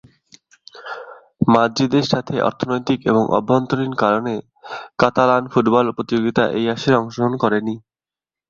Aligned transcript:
মাদ্রিদের 1.47 2.05
সাথে 2.11 2.35
অর্থনৈতিক 2.41 2.99
এবং 3.05 3.23
অভ্যন্তরীণ 3.37 3.91
কারণে 3.95 4.33
কাতালান 4.99 5.43
ফুটবল 5.51 5.85
প্রতিযোগিতা 5.97 6.43
এই 6.57 6.65
আসরে 6.73 6.95
অংশগ্রহণ 6.97 7.33
করেনি। 7.43 7.75